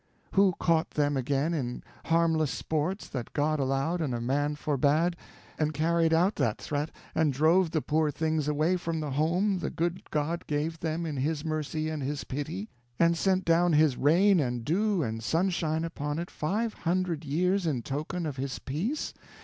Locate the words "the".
7.69-7.83, 8.99-9.11, 9.59-9.69